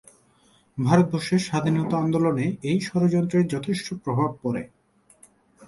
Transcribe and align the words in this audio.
ভারতবর্ষের 0.77 1.41
স্বাধীনতা 1.41 1.95
আন্দোলনে 1.97 2.45
এই 2.63 2.79
ষড়যন্ত্রের 2.79 3.45
যথেষ্ট 3.47 3.87
প্রভাব 4.03 4.29
পড়ে। 4.41 4.63